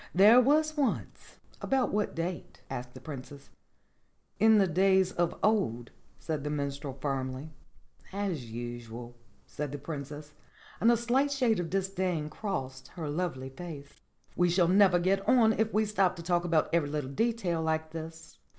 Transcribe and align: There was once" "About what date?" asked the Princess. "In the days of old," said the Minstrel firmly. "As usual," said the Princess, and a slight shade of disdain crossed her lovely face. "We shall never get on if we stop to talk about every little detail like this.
There 0.15 0.41
was 0.41 0.75
once" 0.75 1.37
"About 1.61 1.93
what 1.93 2.15
date?" 2.15 2.61
asked 2.71 2.95
the 2.95 2.99
Princess. 2.99 3.51
"In 4.39 4.57
the 4.57 4.65
days 4.65 5.11
of 5.11 5.35
old," 5.43 5.91
said 6.17 6.43
the 6.43 6.49
Minstrel 6.49 6.97
firmly. 6.99 7.51
"As 8.11 8.45
usual," 8.49 9.15
said 9.45 9.71
the 9.71 9.77
Princess, 9.77 10.33
and 10.79 10.91
a 10.91 10.97
slight 10.97 11.31
shade 11.31 11.59
of 11.59 11.69
disdain 11.69 12.31
crossed 12.31 12.87
her 12.95 13.11
lovely 13.11 13.49
face. 13.49 14.01
"We 14.35 14.49
shall 14.49 14.67
never 14.67 14.97
get 14.97 15.21
on 15.29 15.53
if 15.53 15.71
we 15.71 15.85
stop 15.85 16.15
to 16.15 16.23
talk 16.23 16.45
about 16.45 16.73
every 16.73 16.89
little 16.89 17.11
detail 17.11 17.61
like 17.61 17.91
this. 17.91 18.39